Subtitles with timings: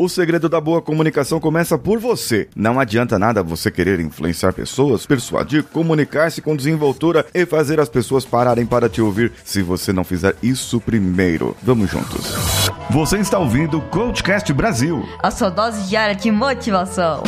[0.00, 2.48] O segredo da boa comunicação começa por você.
[2.54, 8.24] Não adianta nada você querer influenciar pessoas, persuadir, comunicar-se com desenvoltura e fazer as pessoas
[8.24, 11.56] pararem para te ouvir se você não fizer isso primeiro.
[11.60, 12.70] Vamos juntos.
[12.90, 15.04] Você está ouvindo o Coachcast Brasil.
[15.20, 17.24] A sua dose diária de motivação.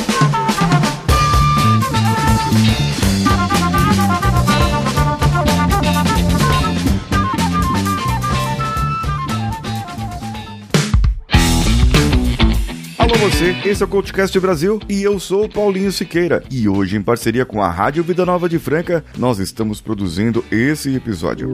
[13.20, 16.42] Você, esse é o Coachcast Brasil e eu sou o Paulinho Siqueira.
[16.50, 20.94] E hoje, em parceria com a Rádio Vida Nova de Franca, nós estamos produzindo esse
[20.94, 21.46] episódio.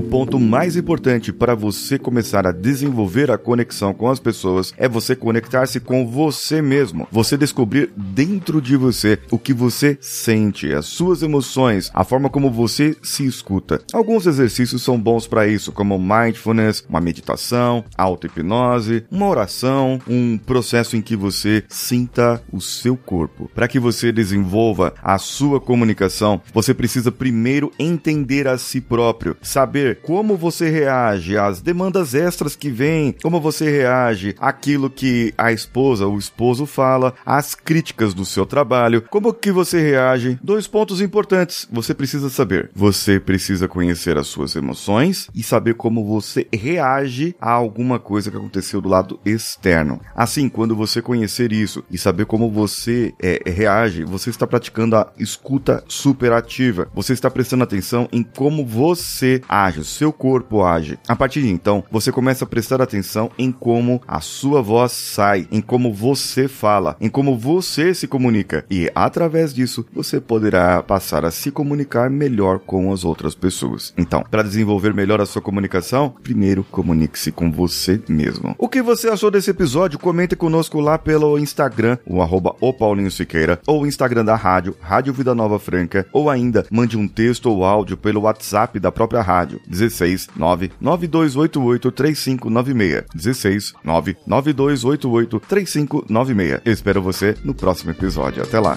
[0.00, 4.88] O ponto mais importante para você começar a desenvolver a conexão com as pessoas é
[4.88, 7.06] você conectar-se com você mesmo.
[7.12, 12.50] Você descobrir dentro de você o que você sente, as suas emoções, a forma como
[12.50, 13.82] você se escuta.
[13.92, 20.96] Alguns exercícios são bons para isso, como mindfulness, uma meditação, auto-hipnose, uma oração, um processo
[20.96, 23.50] em que você sinta o seu corpo.
[23.54, 29.89] Para que você desenvolva a sua comunicação, você precisa primeiro entender a si próprio, saber
[29.94, 36.06] como você reage às demandas extras que vêm, como você reage àquilo que a esposa
[36.06, 40.38] ou o esposo fala, às críticas do seu trabalho, como que você reage.
[40.42, 42.70] Dois pontos importantes você precisa saber.
[42.74, 48.36] Você precisa conhecer as suas emoções e saber como você reage a alguma coisa que
[48.36, 50.00] aconteceu do lado externo.
[50.14, 55.12] Assim, quando você conhecer isso e saber como você é, reage, você está praticando a
[55.18, 56.88] escuta superativa.
[56.94, 60.98] Você está prestando atenção em como você age, o seu corpo age.
[61.08, 65.46] A partir de então, você começa a prestar atenção em como a sua voz sai,
[65.50, 68.64] em como você fala, em como você se comunica.
[68.70, 73.92] E através disso, você poderá passar a se comunicar melhor com as outras pessoas.
[73.96, 78.54] Então, para desenvolver melhor a sua comunicação, primeiro comunique-se com você mesmo.
[78.58, 79.98] O que você achou desse episódio?
[79.98, 84.76] Comente conosco lá pelo Instagram, o arroba o Paulinho Siqueira, ou o Instagram da rádio,
[84.80, 89.22] Rádio Vida Nova Franca, ou ainda mande um texto ou áudio pelo WhatsApp da própria
[89.22, 93.04] rádio, 16 99288 3596.
[93.14, 96.60] 16 99288 3596.
[96.66, 98.42] Espero você no próximo episódio.
[98.42, 98.76] Até lá.